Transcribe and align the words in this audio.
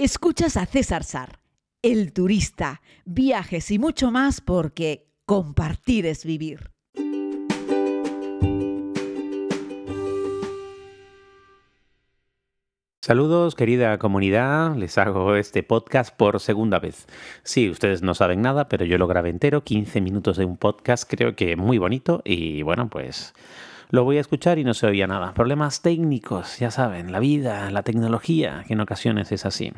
Escuchas 0.00 0.56
a 0.56 0.64
César 0.64 1.02
Sar, 1.02 1.40
el 1.82 2.12
turista, 2.12 2.82
viajes 3.04 3.68
y 3.72 3.80
mucho 3.80 4.12
más 4.12 4.40
porque 4.40 5.08
compartir 5.26 6.06
es 6.06 6.24
vivir. 6.24 6.70
Saludos 13.02 13.56
querida 13.56 13.98
comunidad, 13.98 14.76
les 14.76 14.96
hago 14.98 15.34
este 15.34 15.64
podcast 15.64 16.16
por 16.16 16.38
segunda 16.38 16.78
vez. 16.78 17.08
Sí, 17.42 17.68
ustedes 17.68 18.00
no 18.00 18.14
saben 18.14 18.40
nada, 18.40 18.68
pero 18.68 18.84
yo 18.84 18.98
lo 18.98 19.08
grabé 19.08 19.30
entero, 19.30 19.64
15 19.64 20.00
minutos 20.00 20.36
de 20.36 20.44
un 20.44 20.58
podcast, 20.58 21.10
creo 21.10 21.34
que 21.34 21.56
muy 21.56 21.78
bonito 21.78 22.22
y 22.24 22.62
bueno, 22.62 22.88
pues 22.88 23.34
lo 23.90 24.04
voy 24.04 24.18
a 24.18 24.20
escuchar 24.20 24.58
y 24.58 24.64
no 24.64 24.74
se 24.74 24.86
oía 24.86 25.06
nada. 25.06 25.34
Problemas 25.34 25.82
técnicos, 25.82 26.58
ya 26.58 26.70
saben, 26.70 27.12
la 27.12 27.20
vida, 27.20 27.70
la 27.70 27.82
tecnología, 27.82 28.64
que 28.66 28.74
en 28.74 28.80
ocasiones 28.80 29.32
es 29.32 29.46
así. 29.46 29.72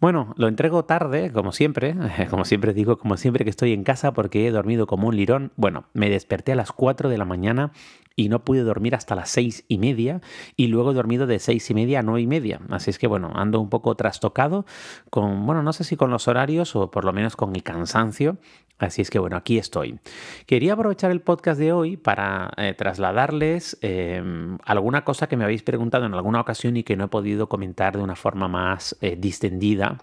Bueno, 0.00 0.34
lo 0.36 0.48
entrego 0.48 0.84
tarde, 0.84 1.32
como 1.32 1.52
siempre, 1.52 1.94
como 2.30 2.44
siempre 2.44 2.74
digo, 2.74 2.98
como 2.98 3.16
siempre 3.16 3.44
que 3.44 3.50
estoy 3.50 3.72
en 3.72 3.84
casa 3.84 4.12
porque 4.12 4.46
he 4.46 4.50
dormido 4.50 4.86
como 4.86 5.08
un 5.08 5.16
lirón. 5.16 5.52
Bueno, 5.56 5.84
me 5.92 6.10
desperté 6.10 6.52
a 6.52 6.56
las 6.56 6.72
4 6.72 7.08
de 7.08 7.18
la 7.18 7.24
mañana 7.24 7.72
y 8.16 8.28
no 8.28 8.44
pude 8.44 8.62
dormir 8.62 8.94
hasta 8.94 9.14
las 9.14 9.30
seis 9.30 9.64
y 9.68 9.78
media 9.78 10.20
y 10.56 10.66
luego 10.68 10.90
he 10.90 10.94
dormido 10.94 11.26
de 11.26 11.38
seis 11.38 11.70
y 11.70 11.74
media 11.74 12.00
a 12.00 12.02
nueve 12.02 12.20
y 12.20 12.26
media. 12.26 12.60
Así 12.70 12.90
es 12.90 12.98
que 12.98 13.06
bueno, 13.06 13.32
ando 13.34 13.60
un 13.60 13.70
poco 13.70 13.94
trastocado 13.94 14.66
con, 15.10 15.46
bueno, 15.46 15.62
no 15.62 15.72
sé 15.72 15.84
si 15.84 15.96
con 15.96 16.10
los 16.10 16.28
horarios 16.28 16.76
o 16.76 16.90
por 16.90 17.04
lo 17.04 17.12
menos 17.12 17.36
con 17.36 17.54
el 17.54 17.62
cansancio. 17.62 18.38
Así 18.78 19.00
es 19.02 19.10
que 19.10 19.18
bueno, 19.18 19.36
aquí 19.36 19.58
estoy. 19.58 20.00
Quería 20.46 20.72
aprovechar 20.72 21.10
el 21.10 21.20
podcast 21.20 21.58
de 21.58 21.72
hoy 21.72 21.96
para 21.96 22.50
eh, 22.56 22.74
trasladarles 22.76 23.78
em, 23.80 24.58
alguna 24.64 25.04
cosa 25.04 25.28
que 25.28 25.36
me 25.36 25.44
habéis 25.44 25.62
preguntado 25.62 26.06
en 26.06 26.14
alguna 26.14 26.40
ocasión 26.40 26.76
y 26.76 26.82
que 26.82 26.96
no 26.96 27.04
he 27.04 27.08
podido 27.08 27.48
comentar 27.48 27.96
de 27.96 28.02
una 28.02 28.16
forma 28.16 28.48
más 28.48 28.96
eh, 29.00 29.16
distendida 29.16 29.98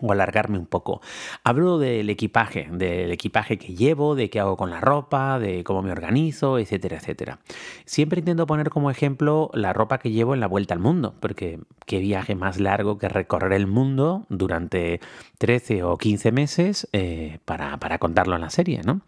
o 0.00 0.12
alargarme 0.12 0.58
un 0.58 0.66
poco. 0.66 1.00
Hablo 1.44 1.78
del 1.78 2.10
equipaje, 2.10 2.68
del 2.70 3.10
equipaje 3.10 3.58
que 3.58 3.74
llevo, 3.74 4.14
de 4.14 4.30
qué 4.30 4.40
hago 4.40 4.56
con 4.56 4.70
la 4.70 4.80
ropa, 4.80 5.38
de 5.38 5.64
cómo 5.64 5.82
me 5.82 5.92
organizo, 5.92 6.58
etcétera, 6.58 6.98
etcétera. 6.98 7.38
Siempre 7.84 8.20
intento 8.20 8.46
poner 8.46 8.70
como 8.70 8.90
ejemplo 8.90 9.50
la 9.54 9.72
ropa 9.72 9.98
que 9.98 10.10
llevo 10.10 10.34
en 10.34 10.40
la 10.40 10.46
vuelta 10.46 10.74
al 10.74 10.80
mundo, 10.80 11.14
porque 11.20 11.60
qué 11.86 11.98
viaje 11.98 12.34
más 12.34 12.58
largo 12.60 12.98
que 12.98 13.08
recorrer 13.08 13.52
el 13.52 13.66
mundo 13.66 14.26
durante 14.28 15.00
13 15.38 15.82
o 15.82 15.96
15 15.96 16.32
meses 16.32 16.88
eh, 16.92 17.38
para, 17.44 17.78
para, 17.78 17.98
contarlo 17.98 18.34
en 18.34 18.42
la 18.42 18.50
serie, 18.50 18.82
¿no? 18.84 19.00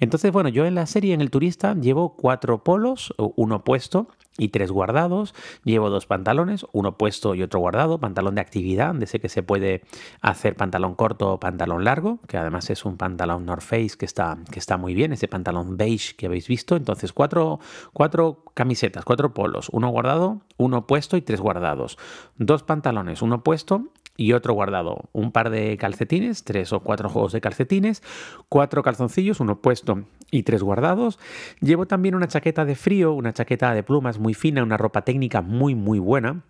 Entonces, 0.00 0.32
bueno, 0.32 0.48
yo 0.48 0.66
en 0.66 0.74
la 0.74 0.86
serie, 0.86 1.14
en 1.14 1.20
el 1.20 1.30
turista, 1.30 1.74
llevo 1.74 2.16
cuatro 2.16 2.62
polos, 2.62 3.14
uno 3.16 3.64
puesto 3.64 4.08
y 4.38 4.48
tres 4.48 4.70
guardados. 4.70 5.34
Llevo 5.64 5.90
dos 5.90 6.06
pantalones, 6.06 6.66
uno 6.72 6.96
puesto 6.96 7.34
y 7.34 7.42
otro 7.42 7.60
guardado, 7.60 7.98
pantalón 7.98 8.34
de 8.34 8.40
actividad, 8.40 8.94
de 8.94 9.04
ese 9.04 9.20
que 9.20 9.28
se 9.28 9.42
puede 9.42 9.82
hacer 10.20 10.35
pantalón 10.56 10.94
corto 10.94 11.32
o 11.32 11.40
pantalón 11.40 11.84
largo, 11.84 12.20
que 12.26 12.36
además 12.36 12.70
es 12.70 12.84
un 12.84 12.96
pantalón 12.96 13.46
North 13.46 13.62
Face 13.62 13.96
que 13.98 14.04
está, 14.04 14.38
que 14.50 14.58
está 14.58 14.76
muy 14.76 14.94
bien, 14.94 15.12
ese 15.12 15.28
pantalón 15.28 15.76
beige 15.76 16.14
que 16.16 16.26
habéis 16.26 16.48
visto. 16.48 16.76
Entonces, 16.76 17.12
cuatro, 17.12 17.60
cuatro 17.92 18.44
camisetas, 18.54 19.04
cuatro 19.04 19.34
polos, 19.34 19.68
uno 19.72 19.88
guardado, 19.88 20.42
uno 20.56 20.86
puesto 20.86 21.16
y 21.16 21.22
tres 21.22 21.40
guardados. 21.40 21.98
Dos 22.36 22.62
pantalones, 22.62 23.22
uno 23.22 23.42
puesto 23.42 23.88
y 24.16 24.32
otro 24.32 24.54
guardado. 24.54 25.08
Un 25.12 25.32
par 25.32 25.50
de 25.50 25.76
calcetines, 25.76 26.44
tres 26.44 26.72
o 26.72 26.80
cuatro 26.80 27.08
juegos 27.08 27.32
de 27.32 27.40
calcetines, 27.40 28.02
cuatro 28.48 28.82
calzoncillos, 28.82 29.40
uno 29.40 29.60
puesto 29.60 30.04
y 30.30 30.42
tres 30.42 30.62
guardados. 30.62 31.18
Llevo 31.60 31.86
también 31.86 32.14
una 32.14 32.28
chaqueta 32.28 32.64
de 32.64 32.76
frío, 32.76 33.12
una 33.12 33.32
chaqueta 33.32 33.74
de 33.74 33.82
plumas 33.82 34.18
muy 34.18 34.34
fina, 34.34 34.62
una 34.62 34.76
ropa 34.76 35.02
técnica 35.02 35.42
muy 35.42 35.74
muy 35.74 35.98
buena 35.98 36.42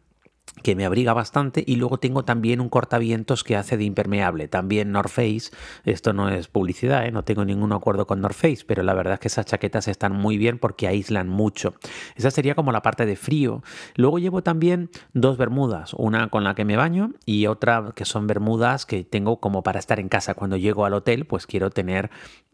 que 0.62 0.74
me 0.74 0.84
abriga 0.84 1.12
bastante 1.12 1.62
y 1.66 1.76
luego 1.76 1.98
tengo 1.98 2.24
también 2.24 2.60
un 2.60 2.68
cortavientos 2.68 3.44
que 3.44 3.56
hace 3.56 3.76
de 3.76 3.84
impermeable, 3.84 4.48
también 4.48 4.90
North 4.90 5.10
Face, 5.10 5.50
esto 5.84 6.12
no 6.12 6.28
es 6.28 6.48
publicidad, 6.48 7.06
¿eh? 7.06 7.12
no 7.12 7.24
tengo 7.24 7.44
ningún 7.44 7.72
acuerdo 7.72 8.06
con 8.06 8.20
North 8.20 8.36
Face, 8.36 8.64
pero 8.66 8.82
la 8.82 8.94
verdad 8.94 9.14
es 9.14 9.20
que 9.20 9.28
esas 9.28 9.46
chaquetas 9.46 9.86
están 9.88 10.12
muy 10.12 10.38
bien 10.38 10.58
porque 10.58 10.88
aíslan 10.88 11.28
mucho. 11.28 11.74
Esa 12.16 12.30
sería 12.30 12.54
como 12.54 12.72
la 12.72 12.82
parte 12.82 13.06
de 13.06 13.16
frío. 13.16 13.62
Luego 13.94 14.18
llevo 14.18 14.42
también 14.42 14.90
dos 15.12 15.36
bermudas, 15.36 15.94
una 15.94 16.28
con 16.28 16.42
la 16.42 16.54
que 16.54 16.64
me 16.64 16.76
baño 16.76 17.12
y 17.24 17.46
otra 17.46 17.92
que 17.94 18.04
son 18.04 18.26
bermudas 18.26 18.86
que 18.86 19.04
tengo 19.04 19.40
como 19.40 19.62
para 19.62 19.78
estar 19.78 20.00
en 20.00 20.08
casa. 20.08 20.34
Cuando 20.34 20.56
llego 20.56 20.84
al 20.84 20.94
hotel 20.94 21.26
pues 21.26 21.46
quiero 21.46 21.70
tener 21.70 22.10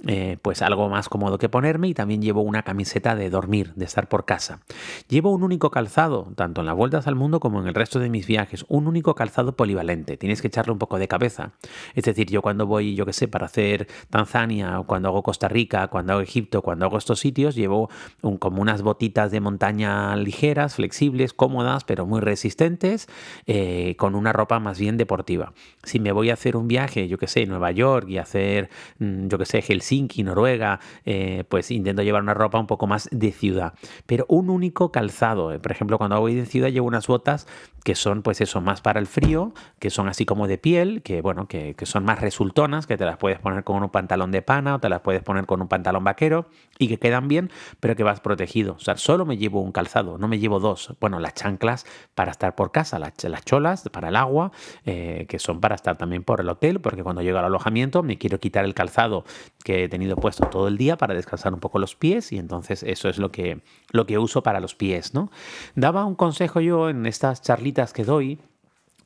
eh, 0.09 0.37
pues 0.43 0.63
algo 0.63 0.89
más 0.89 1.09
cómodo 1.09 1.39
que 1.39 1.49
ponerme 1.49 1.87
y 1.87 1.95
también 1.95 2.23
llevo 2.23 2.43
una 2.43 2.65
camiseta 2.65 3.15
de 3.15 3.31
dormir, 3.31 3.73
de 3.77 3.85
estar 3.85 4.09
por 4.09 4.25
casa. 4.25 4.61
Llevo 5.09 5.31
un 5.31 5.45
único 5.45 5.71
calzado, 5.71 6.33
tanto 6.35 6.63
en 6.63 6.67
las 6.67 6.75
vueltas 6.75 7.07
al 7.07 7.15
mundo 7.15 7.39
como 7.39 7.61
en 7.61 7.69
el 7.69 7.75
resto 7.75 8.01
de 8.01 8.11
mis 8.11 8.27
viajes, 8.27 8.65
un 8.69 8.89
único 8.89 9.15
calzado 9.15 9.55
polivalente. 9.55 10.17
Tienes 10.17 10.43
que 10.43 10.49
echarle 10.49 10.73
un 10.73 10.81
poco 10.81 10.99
de 10.99 11.07
cabeza. 11.07 11.53
Es 11.95 12.03
decir, 12.03 12.29
yo 12.29 12.43
cuando 12.43 12.67
voy, 12.67 12.97
yo 12.97 13.07
qué 13.07 13.13
sé, 13.13 13.29
para 13.29 13.47
hacer 13.47 13.87
Tanzania, 14.11 14.81
o 14.81 14.87
cuando 14.89 15.09
hago 15.09 15.23
Costa 15.23 15.47
Rica, 15.47 15.87
cuando 15.87 16.15
hago 16.15 16.23
Egipto, 16.23 16.63
cuando 16.63 16.87
hago 16.87 16.99
estos 16.99 17.21
sitios, 17.21 17.55
llevo 17.55 17.89
un, 18.23 18.39
como 18.39 18.61
unas 18.61 18.83
botitas 18.83 19.31
de 19.31 19.41
montaña 19.41 20.17
ligeras, 20.17 20.75
flexibles, 20.75 21.33
cómodas, 21.33 21.85
pero 21.85 22.07
muy 22.07 22.21
resistentes, 22.21 23.09
eh, 23.47 23.95
con 23.99 24.17
una 24.17 24.33
ropa 24.33 24.59
más 24.59 24.81
bien 24.81 24.97
deportiva. 24.97 25.53
Si 25.85 26.01
me 26.01 26.11
voy 26.11 26.31
a 26.31 26.35
hacer 26.35 26.57
un 26.57 26.67
viaje, 26.67 27.07
yo 27.07 27.19
qué 27.19 27.29
sé, 27.29 27.47
Nueva 27.47 27.71
York 27.71 28.09
y 28.09 28.19
hacer, 28.19 28.69
mm, 28.99 29.29
yo 29.29 29.39
qué 29.39 29.47
sé, 29.47 29.63
Helsinki, 29.63 29.92
Helsinki, 29.93 30.23
Noruega, 30.23 30.81
eh, 31.05 31.45
pues 31.49 31.71
intento 31.71 32.03
llevar 32.03 32.23
una 32.23 32.35
ropa 32.35 32.59
un 32.59 32.67
poco 32.67 32.87
más 32.87 33.09
de 33.13 33.31
ciudad. 33.33 33.75
Pero 34.07 34.25
un 34.29 34.49
único 34.49 34.91
calzado. 34.91 35.53
Eh, 35.53 35.59
por 35.59 35.73
ejemplo, 35.73 35.99
cuando 35.99 36.19
voy 36.19 36.35
de 36.35 36.47
ciudad 36.47 36.69
llevo 36.69 36.87
unas 36.87 37.07
botas 37.07 37.47
que 37.85 37.95
son, 37.95 38.23
pues 38.23 38.41
eso, 38.41 38.61
más 38.61 38.81
para 38.81 39.01
el 39.01 39.07
frío, 39.07 39.53
que 39.81 39.91
son 39.91 40.09
así 40.09 40.25
como 40.25 40.47
de 40.47 40.57
piel, 40.57 41.03
que 41.03 41.21
bueno, 41.21 41.49
que, 41.49 41.75
son 41.83 42.05
más 42.05 42.21
resultonas, 42.21 42.87
que 42.87 42.97
te 42.97 43.05
las 43.05 43.17
puedes 43.17 43.41
poner 43.41 43.65
con 43.65 43.83
un 43.83 43.91
pantalón 43.91 44.31
de 44.31 44.41
pana 44.41 44.77
o 44.77 44.79
te 44.79 44.89
las 44.89 45.01
puedes 45.01 45.23
poner 45.23 45.47
con 45.47 45.61
un 45.61 45.69
pantalón 45.69 46.05
vaquero 46.05 46.47
y 46.79 46.87
que 46.87 46.99
quedan 46.99 47.27
bien, 47.27 47.51
pero 47.81 47.97
que 47.97 48.05
vas 48.05 48.21
protegido. 48.21 48.75
O 48.75 48.79
sea, 48.79 48.97
solo 48.97 49.27
me 49.27 49.37
llevo 49.37 49.61
un 49.61 49.73
calzado, 49.73 50.17
no 50.17 50.29
me 50.29 50.39
llevo 50.39 50.61
dos. 50.61 50.95
Bueno, 51.01 51.19
las 51.19 51.35
chanclas 51.35 51.85
para 52.15 52.31
estar 52.31 52.55
por 52.55 52.71
casa, 52.71 52.99
las, 52.99 53.15
cholas 53.45 53.89
para 53.91 54.09
el 54.11 54.17
agua, 54.17 54.53
eh, 54.87 55.27
que 55.29 55.41
son 55.41 55.61
para 55.61 55.75
estar 55.75 55.97
también 55.97 56.23
por 56.23 56.41
el 56.41 56.49
hotel, 56.49 56.81
porque 56.81 57.03
cuando 57.03 57.23
llego 57.23 57.39
al 57.39 57.47
alojamiento 57.47 58.05
me 58.05 58.17
quiero 58.17 58.39
quitar 58.39 58.65
el 58.65 58.75
calzado 58.75 59.25
que 59.65 59.82
he 59.85 59.89
tenido 59.89 60.17
puesto 60.17 60.47
todo 60.47 60.69
el 60.69 60.77
día 60.77 60.97
para 60.97 61.15
descansar 61.15 61.55
un 61.55 61.61
poco 61.61 61.79
los 61.79 61.97
pies 61.97 62.33
y 62.33 62.39
entonces 62.39 62.83
eso 62.83 63.09
es 63.09 63.19
lo 63.19 63.31
que, 63.31 63.61
lo 63.91 64.07
que 64.07 64.19
uso 64.19 64.43
para 64.43 64.61
los 64.61 64.75
pies, 64.75 65.15
¿no? 65.15 65.31
Daba 65.75 66.05
un 66.05 66.15
consejo 66.15 66.61
yo 66.61 66.89
en 66.89 67.07
estas 67.07 67.43
charlitas 67.43 67.93
que 67.93 68.05
doy 68.05 68.39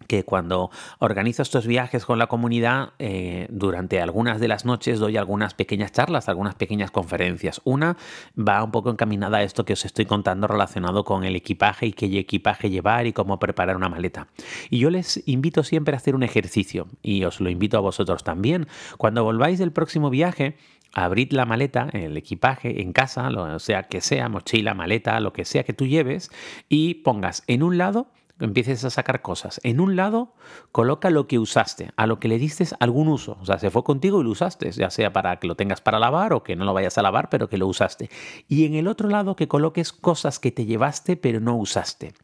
que 0.06 0.24
cuando 0.24 0.70
organizo 0.98 1.42
estos 1.42 1.66
viajes 1.66 2.04
con 2.04 2.18
la 2.18 2.26
comunidad, 2.26 2.90
eh, 2.98 3.46
durante 3.50 4.00
algunas 4.00 4.40
de 4.40 4.48
las 4.48 4.64
noches 4.64 4.98
doy 4.98 5.16
algunas 5.16 5.54
pequeñas 5.54 5.92
charlas, 5.92 6.28
algunas 6.28 6.54
pequeñas 6.54 6.90
conferencias. 6.90 7.60
Una 7.64 7.96
va 8.36 8.62
un 8.62 8.70
poco 8.70 8.90
encaminada 8.90 9.38
a 9.38 9.42
esto 9.42 9.64
que 9.64 9.72
os 9.72 9.84
estoy 9.84 10.06
contando 10.06 10.46
relacionado 10.46 11.04
con 11.04 11.24
el 11.24 11.36
equipaje 11.36 11.86
y 11.86 11.92
qué 11.92 12.06
equipaje 12.18 12.70
llevar 12.70 13.06
y 13.06 13.12
cómo 13.12 13.38
preparar 13.38 13.76
una 13.76 13.88
maleta. 13.88 14.28
Y 14.70 14.78
yo 14.78 14.90
les 14.90 15.22
invito 15.26 15.62
siempre 15.64 15.94
a 15.94 15.98
hacer 15.98 16.14
un 16.14 16.22
ejercicio 16.22 16.86
y 17.02 17.24
os 17.24 17.40
lo 17.40 17.50
invito 17.50 17.76
a 17.76 17.80
vosotros 17.80 18.24
también. 18.24 18.66
Cuando 18.98 19.24
volváis 19.24 19.58
del 19.58 19.72
próximo 19.72 20.10
viaje, 20.10 20.56
abrid 20.92 21.32
la 21.32 21.44
maleta, 21.44 21.88
el 21.92 22.16
equipaje 22.16 22.80
en 22.80 22.92
casa, 22.92 23.28
o 23.28 23.58
sea 23.58 23.84
que 23.84 24.00
sea, 24.00 24.28
mochila, 24.28 24.74
maleta, 24.74 25.20
lo 25.20 25.32
que 25.32 25.44
sea 25.44 25.64
que 25.64 25.72
tú 25.72 25.86
lleves, 25.86 26.30
y 26.68 26.94
pongas 26.94 27.42
en 27.46 27.62
un 27.62 27.78
lado 27.78 28.08
empieces 28.40 28.84
a 28.84 28.90
sacar 28.90 29.22
cosas. 29.22 29.60
En 29.62 29.80
un 29.80 29.96
lado, 29.96 30.34
coloca 30.72 31.10
lo 31.10 31.26
que 31.26 31.38
usaste, 31.38 31.90
a 31.96 32.06
lo 32.06 32.18
que 32.18 32.28
le 32.28 32.38
diste 32.38 32.66
algún 32.80 33.08
uso. 33.08 33.38
O 33.40 33.46
sea, 33.46 33.58
se 33.58 33.70
fue 33.70 33.84
contigo 33.84 34.20
y 34.20 34.24
lo 34.24 34.30
usaste, 34.30 34.70
ya 34.72 34.90
sea 34.90 35.12
para 35.12 35.38
que 35.38 35.46
lo 35.46 35.54
tengas 35.54 35.80
para 35.80 35.98
lavar 35.98 36.32
o 36.32 36.42
que 36.42 36.56
no 36.56 36.64
lo 36.64 36.74
vayas 36.74 36.98
a 36.98 37.02
lavar, 37.02 37.30
pero 37.30 37.48
que 37.48 37.58
lo 37.58 37.66
usaste. 37.66 38.10
Y 38.48 38.64
en 38.64 38.74
el 38.74 38.88
otro 38.88 39.08
lado, 39.08 39.36
que 39.36 39.48
coloques 39.48 39.92
cosas 39.92 40.38
que 40.38 40.50
te 40.50 40.66
llevaste, 40.66 41.16
pero 41.16 41.40
no 41.40 41.56
usaste. 41.56 42.14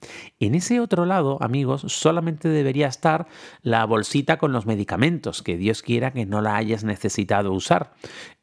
En 0.40 0.54
ese 0.54 0.80
otro 0.80 1.06
lado, 1.06 1.38
amigos, 1.40 1.84
solamente 1.88 2.48
debería 2.48 2.88
estar 2.88 3.26
la 3.62 3.84
bolsita 3.86 4.38
con 4.38 4.52
los 4.52 4.66
medicamentos, 4.66 5.42
que 5.42 5.56
Dios 5.56 5.82
quiera 5.82 6.10
que 6.10 6.26
no 6.26 6.40
la 6.40 6.56
hayas 6.56 6.84
necesitado 6.84 7.52
usar. 7.52 7.94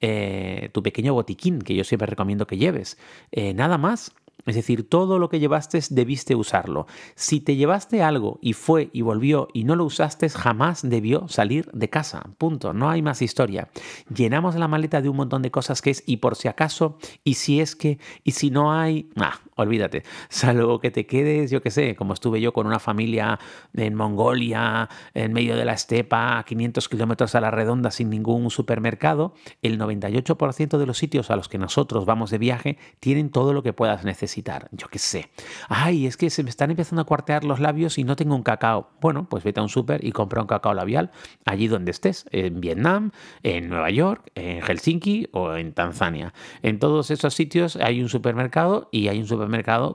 Eh, 0.01 0.69
tu 0.73 0.81
pequeño 0.81 1.13
botiquín, 1.13 1.59
que 1.59 1.75
yo 1.75 1.83
siempre 1.83 2.07
recomiendo 2.07 2.47
que 2.47 2.57
lleves. 2.57 2.97
Eh, 3.31 3.53
nada 3.53 3.77
más. 3.77 4.11
Es 4.45 4.55
decir, 4.55 4.87
todo 4.87 5.19
lo 5.19 5.29
que 5.29 5.39
llevaste 5.39 5.79
debiste 5.89 6.35
usarlo. 6.35 6.87
Si 7.15 7.39
te 7.39 7.55
llevaste 7.55 8.01
algo 8.01 8.39
y 8.41 8.53
fue 8.53 8.89
y 8.93 9.01
volvió 9.01 9.47
y 9.53 9.63
no 9.63 9.75
lo 9.75 9.85
usaste, 9.85 10.29
jamás 10.29 10.81
debió 10.87 11.27
salir 11.27 11.69
de 11.73 11.89
casa. 11.89 12.23
Punto. 12.37 12.73
No 12.73 12.89
hay 12.89 13.01
más 13.01 13.21
historia. 13.21 13.69
Llenamos 14.13 14.55
la 14.55 14.67
maleta 14.67 15.01
de 15.01 15.09
un 15.09 15.17
montón 15.17 15.41
de 15.41 15.51
cosas 15.51 15.81
que 15.81 15.91
es 15.91 16.03
y 16.05 16.17
por 16.17 16.35
si 16.35 16.47
acaso, 16.47 16.97
y 17.23 17.35
si 17.35 17.59
es 17.59 17.75
que, 17.75 17.99
y 18.23 18.31
si 18.31 18.49
no 18.49 18.73
hay, 18.73 19.09
ah, 19.17 19.39
olvídate. 19.59 20.03
Salvo 20.29 20.79
que 20.79 20.91
te 20.91 21.05
quedes, 21.05 21.51
yo 21.51 21.61
qué 21.61 21.71
sé, 21.71 21.95
como 21.95 22.13
estuve 22.13 22.41
yo 22.41 22.53
con 22.53 22.67
una 22.67 22.79
familia 22.79 23.39
en 23.73 23.95
Mongolia, 23.95 24.89
en 25.13 25.33
medio 25.33 25.55
de 25.55 25.65
la 25.65 25.73
estepa, 25.73 26.39
a 26.39 26.43
500 26.43 26.89
kilómetros 26.89 27.35
a 27.35 27.41
la 27.41 27.51
redonda 27.51 27.91
sin 27.91 28.09
ningún 28.09 28.49
supermercado, 28.49 29.33
el 29.61 29.79
98% 29.79 30.77
de 30.77 30.85
los 30.85 30.97
sitios 30.97 31.29
a 31.29 31.35
los 31.35 31.49
que 31.49 31.57
nosotros 31.57 32.05
vamos 32.05 32.31
de 32.31 32.37
viaje 32.37 32.77
tienen 32.99 33.29
todo 33.29 33.53
lo 33.53 33.63
que 33.63 33.73
puedas 33.73 34.03
necesitar. 34.03 34.69
Yo 34.71 34.87
qué 34.87 34.99
sé. 34.99 35.29
Ay, 35.67 36.07
es 36.07 36.17
que 36.17 36.29
se 36.29 36.43
me 36.43 36.49
están 36.49 36.71
empezando 36.71 37.01
a 37.01 37.05
cuartear 37.05 37.43
los 37.43 37.59
labios 37.59 37.97
y 37.97 38.03
no 38.03 38.15
tengo 38.15 38.35
un 38.35 38.43
cacao. 38.43 38.89
Bueno, 39.01 39.27
pues 39.29 39.43
vete 39.43 39.59
a 39.59 39.63
un 39.63 39.69
súper 39.69 40.03
y 40.05 40.11
compra 40.11 40.41
un 40.41 40.47
cacao 40.47 40.73
labial 40.73 41.11
allí 41.45 41.67
donde 41.67 41.91
estés, 41.91 42.25
en 42.31 42.61
Vietnam, 42.61 43.11
en 43.43 43.69
Nueva 43.69 43.89
York, 43.89 44.31
en 44.35 44.61
Helsinki 44.61 45.27
o 45.31 45.53
en 45.55 45.73
Tanzania. 45.73 46.33
En 46.61 46.79
todos 46.79 47.11
esos 47.11 47.33
sitios 47.33 47.75
hay 47.75 48.01
un 48.01 48.09
supermercado 48.09 48.89
y 48.91 49.07
hay 49.07 49.19
un 49.19 49.27
supermercado 49.27 49.48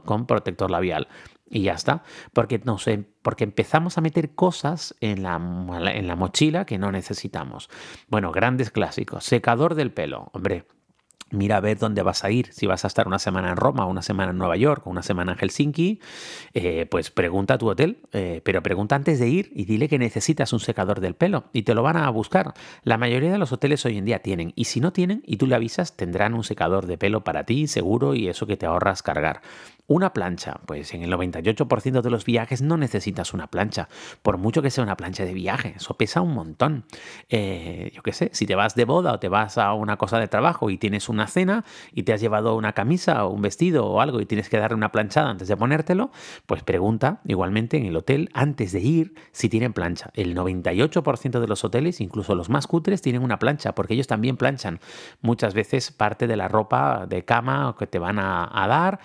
con 0.05 0.27
protector 0.27 0.71
labial. 0.71 1.09
Y 1.47 1.63
ya 1.63 1.75
está, 1.75 2.03
porque, 2.33 2.61
no 2.65 2.79
porque 3.23 3.45
empezamos 3.45 3.99
a 3.99 4.01
meter 4.01 4.35
cosas 4.35 4.95
en 5.01 5.23
la, 5.23 5.37
en 5.37 6.09
la 6.09 6.17
mochila 6.17 6.65
que 6.65 6.79
no 6.79 6.91
necesitamos. 6.91 7.69
Bueno, 8.09 8.33
grandes 8.33 8.71
clásicos. 8.71 9.25
Secador 9.25 9.75
del 9.75 9.93
pelo. 9.93 10.31
Hombre, 10.33 10.65
Mira 11.35 11.57
a 11.57 11.61
ver 11.61 11.79
dónde 11.79 12.03
vas 12.03 12.25
a 12.25 12.31
ir. 12.31 12.53
Si 12.53 12.67
vas 12.67 12.85
a 12.85 12.89
estar 12.89 13.09
una 13.09 13.19
semana 13.19 13.51
en 13.51 13.57
Roma, 13.57 13.87
una 13.87 14.03
semana 14.03 14.31
en 14.31 14.39
Nueva 14.39 14.57
York, 14.57 14.87
una 14.87 15.03
semana 15.03 15.33
en 15.33 15.39
Helsinki, 15.39 16.01
eh, 16.55 16.87
pues 16.89 17.11
pregunta 17.11 17.55
a 17.55 17.59
tu 17.59 17.69
hotel, 17.69 17.99
eh, 18.13 18.41
pero 18.45 18.63
pregunta 18.63 18.95
antes 18.95 19.19
de 19.19 19.29
ir 19.29 19.51
y 19.53 19.65
dile 19.65 19.89
que 19.89 19.99
necesitas 19.99 20.53
un 20.53 20.61
secador 20.61 21.01
del 21.01 21.15
pelo 21.15 21.47
y 21.53 21.63
te 21.63 21.75
lo 21.75 21.83
van 21.83 21.97
a 21.97 22.09
buscar. 22.11 22.55
La 22.85 22.99
mayoría 22.99 23.33
de 23.33 23.39
los 23.39 23.53
hoteles 23.53 23.85
hoy 23.85 23.99
en 23.99 24.05
día 24.05 24.21
tienen 24.21 24.53
y 24.55 24.65
si 24.65 24.81
no 24.81 24.93
tienen 24.93 25.23
y 25.27 25.37
tú 25.37 25.49
le 25.49 25.57
avisas, 25.57 25.97
tendrán 25.97 26.35
un 26.35 26.45
secador 26.45 26.87
de 26.87 26.99
pelo 26.99 27.25
para 27.25 27.45
ti 27.45 27.67
seguro 27.67 28.15
y 28.15 28.29
eso 28.29 28.47
que 28.47 28.57
te 28.57 28.67
ahorras 28.67 29.03
cargar. 29.03 29.43
Una 29.87 30.15
plancha, 30.15 30.61
pues 30.65 30.95
en 30.95 31.03
el 31.03 31.13
98% 31.13 32.01
de 32.01 32.11
los 32.11 32.25
viajes 32.25 32.63
no 32.63 32.79
necesitas 32.79 33.35
una 33.35 33.49
plancha, 33.49 33.91
por 34.23 34.39
mucho 34.39 34.63
que 34.63 34.71
sea 34.71 34.83
una 34.83 34.97
plancha 34.97 35.27
de 35.27 35.35
viaje, 35.35 35.75
eso 35.77 35.95
pesa 35.99 36.23
un 36.23 36.33
montón. 36.33 36.87
Eh, 37.29 37.93
yo 37.95 38.03
qué 38.03 38.15
sé, 38.15 38.31
si 38.33 38.47
te 38.47 38.55
vas 38.55 38.75
de 38.77 38.87
boda 38.87 39.13
o 39.13 39.19
te 39.19 39.29
vas 39.29 39.59
a 39.59 39.75
una 39.75 39.99
cosa 39.99 40.19
de 40.19 40.27
trabajo 40.27 40.71
y 40.71 40.79
tienes 40.79 41.11
una 41.11 41.24
cena 41.27 41.65
y 41.93 42.05
te 42.05 42.13
has 42.13 42.21
llevado 42.21 42.57
una 42.57 42.73
camisa 42.73 43.25
o 43.25 43.31
un 43.31 43.43
vestido 43.43 43.87
o 43.87 44.01
algo 44.01 44.21
y 44.21 44.27
tienes 44.27 44.49
que 44.49 44.59
darle 44.59 44.77
una 44.77 44.93
planchada 44.93 45.31
antes 45.31 45.49
de 45.49 45.57
ponértelo, 45.57 46.11
pues 46.47 46.63
pregunta 46.63 47.21
igualmente 47.27 47.77
en 47.77 47.87
el 47.87 47.97
hotel 47.97 48.31
antes 48.35 48.73
de 48.73 48.81
ir 48.81 49.15
si 49.33 49.49
tienen 49.49 49.73
plancha. 49.73 50.11
El 50.15 50.37
98% 50.37 51.41
de 51.41 51.49
los 51.49 51.65
hoteles, 51.65 52.01
incluso 52.01 52.35
los 52.35 52.51
más 52.51 52.67
cutres, 52.67 53.03
tienen 53.03 53.23
una 53.23 53.39
plancha 53.39 53.75
porque 53.75 53.95
ellos 53.95 54.07
también 54.07 54.37
planchan 54.37 54.81
muchas 55.21 55.55
veces 55.55 55.91
parte 55.91 56.27
de 56.27 56.37
la 56.37 56.49
ropa 56.49 57.07
de 57.07 57.25
cama 57.25 57.75
que 57.79 57.87
te 57.87 57.99
van 57.99 58.19
a 58.19 58.67
dar 58.69 59.01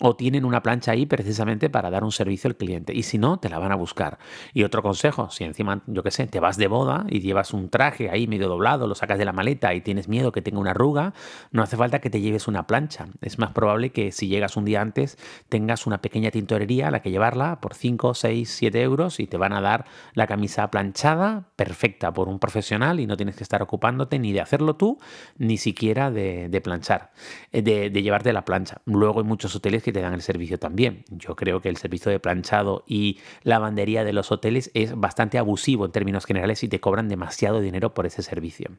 o 0.00 0.16
tienen 0.16 0.44
una 0.44 0.62
plancha 0.62 0.92
ahí 0.92 1.06
precisamente 1.06 1.70
para 1.70 1.88
dar 1.88 2.02
un 2.02 2.10
servicio 2.10 2.48
al 2.48 2.56
cliente. 2.56 2.92
Y 2.92 3.04
si 3.04 3.16
no, 3.16 3.38
te 3.38 3.48
la 3.48 3.58
van 3.58 3.70
a 3.70 3.76
buscar. 3.76 4.18
Y 4.52 4.64
otro 4.64 4.82
consejo, 4.82 5.30
si 5.30 5.44
encima, 5.44 5.82
yo 5.86 6.02
qué 6.02 6.10
sé, 6.10 6.26
te 6.26 6.40
vas 6.40 6.56
de 6.56 6.66
boda 6.66 7.06
y 7.08 7.20
llevas 7.20 7.52
un 7.52 7.68
traje 7.68 8.10
ahí 8.10 8.26
medio 8.26 8.48
doblado, 8.48 8.88
lo 8.88 8.96
sacas 8.96 9.18
de 9.18 9.24
la 9.24 9.32
maleta 9.32 9.72
y 9.72 9.80
tienes 9.80 10.08
miedo 10.08 10.32
que 10.32 10.42
tenga 10.42 10.58
una 10.58 10.72
arruga, 10.72 11.14
no 11.52 11.62
hace 11.62 11.76
falta 11.76 12.00
que 12.00 12.10
te 12.10 12.20
lleves 12.20 12.48
una 12.48 12.66
plancha. 12.66 13.06
Es 13.20 13.38
más 13.38 13.52
probable 13.52 13.90
que 13.90 14.10
si 14.10 14.26
llegas 14.26 14.56
un 14.56 14.64
día 14.64 14.80
antes 14.80 15.16
tengas 15.48 15.86
una 15.86 16.02
pequeña 16.02 16.30
tintorería 16.32 16.88
a 16.88 16.90
la 16.90 17.00
que 17.00 17.12
llevarla 17.12 17.60
por 17.60 17.74
5, 17.74 18.14
6, 18.14 18.50
7 18.50 18.82
euros 18.82 19.20
y 19.20 19.28
te 19.28 19.36
van 19.36 19.52
a 19.52 19.60
dar 19.60 19.84
la 20.14 20.26
camisa 20.26 20.70
planchada 20.70 21.44
perfecta 21.54 22.12
por 22.12 22.28
un 22.28 22.40
profesional 22.40 22.98
y 22.98 23.06
no 23.06 23.16
tienes 23.16 23.36
que 23.36 23.44
estar 23.44 23.62
ocupándote 23.62 24.18
ni 24.18 24.32
de 24.32 24.40
hacerlo 24.40 24.74
tú, 24.74 24.98
ni 25.38 25.56
siquiera 25.56 26.10
de, 26.10 26.60
planchar, 26.64 27.12
eh, 27.52 27.62
de, 27.62 27.90
de 27.90 28.02
llevarte 28.02 28.32
la 28.32 28.44
plancha. 28.44 28.80
Luego 28.86 29.20
hay 29.20 29.26
muchos 29.26 29.54
hoteles 29.54 29.83
que 29.84 29.92
te 29.92 30.00
dan 30.00 30.14
el 30.14 30.22
servicio 30.22 30.58
también. 30.58 31.04
Yo 31.10 31.36
creo 31.36 31.60
que 31.60 31.68
el 31.68 31.76
servicio 31.76 32.10
de 32.10 32.18
planchado 32.18 32.84
y 32.86 33.18
lavandería 33.42 34.02
de 34.02 34.14
los 34.14 34.32
hoteles 34.32 34.70
es 34.72 34.98
bastante 34.98 35.36
abusivo 35.36 35.84
en 35.84 35.92
términos 35.92 36.24
generales 36.24 36.64
y 36.64 36.68
te 36.68 36.80
cobran 36.80 37.08
demasiado 37.08 37.60
dinero 37.60 37.92
por 37.92 38.06
ese 38.06 38.22
servicio. 38.22 38.70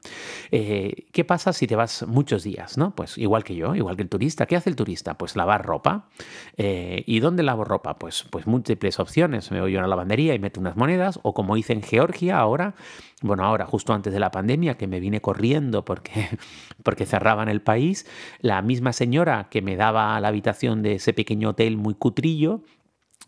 Eh, 0.52 1.06
¿Qué 1.12 1.24
pasa 1.24 1.54
si 1.54 1.68
te 1.68 1.76
vas 1.76 2.06
muchos 2.08 2.44
días? 2.44 2.78
¿no? 2.78 2.96
Pues 2.96 3.20
igual 3.20 3.44
que 3.44 3.56
yo, 3.56 3.76
igual 3.76 3.96
que 3.96 4.02
el 4.02 4.10
turista. 4.10 4.48
¿Qué 4.48 4.56
hace 4.56 4.72
el 4.72 4.76
turista? 4.76 5.16
Pues 5.18 5.36
lavar 5.36 5.64
ropa. 5.64 6.10
Eh, 6.58 7.04
¿Y 7.06 7.20
dónde 7.20 7.44
lavo 7.44 7.64
ropa? 7.64 8.00
Pues, 8.00 8.26
pues 8.32 8.48
múltiples 8.48 9.00
opciones. 9.00 9.52
Me 9.52 9.62
voy 9.62 9.76
a 9.76 9.80
una 9.80 9.88
lavandería 9.88 10.34
y 10.34 10.40
meto 10.40 10.60
unas 10.60 10.76
monedas 10.76 11.20
o 11.22 11.36
como 11.36 11.56
hice 11.56 11.74
en 11.74 11.84
Georgia 11.84 12.40
ahora, 12.40 12.74
bueno, 13.22 13.44
ahora 13.44 13.66
justo 13.66 13.94
antes 13.94 14.14
de 14.14 14.20
la 14.20 14.32
pandemia, 14.32 14.76
que 14.76 14.88
me 14.88 15.00
vine 15.00 15.22
corriendo 15.22 15.86
porque, 15.86 16.30
porque 16.84 17.06
cerraban 17.06 17.50
el 17.50 17.62
país, 17.62 18.06
la 18.40 18.62
misma 18.62 18.94
señora 18.94 19.48
que 19.50 19.62
me 19.62 19.76
daba 19.76 20.20
la 20.20 20.28
habitación 20.28 20.82
de 20.84 20.95
ese 20.96 21.14
pequeño 21.14 21.50
hotel 21.50 21.78
muy 21.78 21.94
cutrillo, 21.94 22.62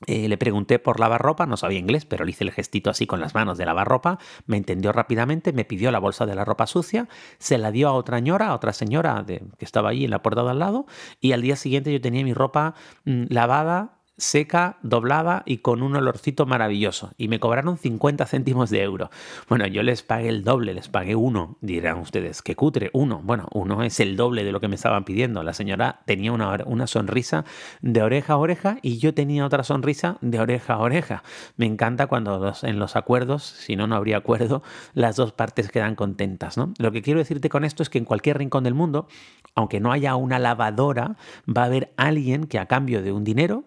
eh, 0.06 0.30
le 0.30 0.38
pregunté 0.38 0.78
por 0.78 1.00
lavarropa, 1.00 1.48
no 1.48 1.58
sabía 1.58 1.80
inglés, 1.80 2.06
pero 2.06 2.24
le 2.24 2.30
hice 2.31 2.44
el 2.44 2.52
gestito 2.52 2.92
así 2.92 3.08
con 3.08 3.19
las 3.19 3.34
manos 3.34 3.58
de 3.58 3.66
lavarropa, 3.66 4.19
me 4.46 4.58
entendió 4.58 4.92
rápidamente, 4.92 5.54
me 5.54 5.66
pidió 5.66 5.90
la 5.90 5.98
bolsa 5.98 6.28
de 6.28 6.36
la 6.36 6.46
ropa 6.46 6.68
sucia, 6.68 7.08
se 7.40 7.58
la 7.58 7.72
dio 7.72 7.88
a 7.88 7.94
otra 7.94 8.18
señora, 8.18 8.50
a 8.50 8.54
otra 8.54 8.74
señora 8.74 9.25
que 9.25 9.42
estaba 9.60 9.90
allí 9.90 10.06
en 10.06 10.12
la 10.12 10.22
puerta 10.22 10.44
de 10.44 10.52
al 10.52 10.60
lado, 10.60 10.86
y 11.19 11.31
al 11.31 11.42
día 11.42 11.56
siguiente 11.56 11.92
yo 11.92 12.00
tenía 12.00 12.24
mi 12.24 12.34
ropa 12.34 12.75
mm, 13.06 13.24
lavada, 13.30 13.97
seca, 14.18 14.78
doblada 14.81 15.44
y 15.46 15.60
con 15.60 15.84
un 15.84 15.96
olorcito 15.96 16.46
maravilloso. 16.46 17.12
Y 17.18 17.28
me 17.28 17.40
cobraron 17.40 17.78
50 17.78 18.25
céntimos 18.25 18.69
de 18.69 18.81
euro. 18.81 19.10
Bueno, 19.48 19.68
yo 19.68 19.84
les 19.84 20.04
pagué 20.04 20.30
el 20.30 20.44
doble, 20.44 20.74
les 20.74 20.90
pagué 20.90 21.16
uno. 21.16 21.58
Dirán 21.62 22.00
ustedes, 22.00 22.42
qué 22.42 22.56
cutre, 22.56 22.90
uno. 22.94 23.22
Bueno, 23.24 23.48
uno 23.54 23.84
es 23.84 24.00
el 24.00 24.18
doble 24.18 24.44
de 24.44 24.52
lo 24.52 24.60
que 24.60 24.68
me 24.68 24.75
estaban 24.75 25.06
pidiendo. 25.06 25.44
La 25.44 25.54
señora 25.54 26.02
tenía 26.06 26.31
una, 26.31 26.64
una 26.66 26.88
sonrisa 26.88 27.46
de 27.81 28.02
oreja 28.02 28.34
a 28.34 28.38
oreja 28.38 28.78
y 28.81 28.98
yo 28.98 29.14
tenía 29.14 29.46
otra 29.46 29.64
sonrisa 29.64 30.18
de 30.22 30.40
oreja 30.40 30.74
a 30.74 30.80
oreja. 30.80 31.24
Me 31.56 31.66
encanta 31.66 32.08
cuando 32.08 32.54
en 32.63 32.80
los 32.80 32.96
acuerdos, 32.96 33.44
si 33.44 33.75
no, 33.75 33.88
no 33.88 33.96
habría 33.96 34.18
acuerdo, 34.18 34.63
las 34.94 35.16
dos 35.16 35.31
partes 35.31 35.70
quedan 35.70 35.96
contentas. 35.96 36.58
¿no? 36.58 36.74
Lo 36.80 36.92
que 36.92 37.02
quiero 37.02 37.20
decirte 37.20 37.50
con 37.50 37.63
esto 37.63 37.84
es 37.84 37.90
que 37.90 38.00
en 38.00 38.06
cualquier 38.06 38.40
rincón 38.40 38.63
del 38.63 38.74
mundo, 38.74 39.08
aunque 39.54 39.80
no 39.80 39.92
haya 39.92 40.16
una 40.16 40.40
lavadora, 40.40 41.18
va 41.48 41.63
a 41.63 41.66
haber 41.66 41.94
alguien 41.98 42.46
que 42.46 42.58
a 42.58 42.66
cambio 42.66 43.04
de 43.04 43.12
un 43.12 43.24
dinero 43.24 43.66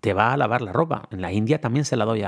te 0.00 0.14
va 0.14 0.32
a 0.32 0.36
lavar 0.36 0.62
la 0.62 0.72
ropa. 0.72 1.08
En 1.10 1.20
la 1.20 1.32
India 1.32 1.60
también 1.60 1.84
se 1.84 1.96
la 1.96 2.04
doy 2.04 2.24